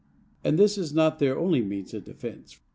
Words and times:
But 0.41 0.57
this 0.57 0.79
is 0.79 0.95
not 0.95 1.19
their 1.19 1.37
only 1.37 1.61
means 1.61 1.93
of 1.93 2.05
defense. 2.05 2.59